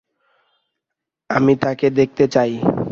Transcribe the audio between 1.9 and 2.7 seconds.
দেখতে চাই।